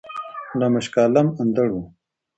ملا 0.51 0.67
مُشک 0.73 0.95
عالَم 1.01 1.27
اندړ 1.41 1.67
وو 1.73 1.81